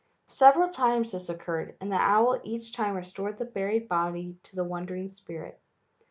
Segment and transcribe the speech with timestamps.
[0.29, 4.63] Several times this occurred, and the owl each time restored the buried body to the
[4.63, 5.59] wandering spirit.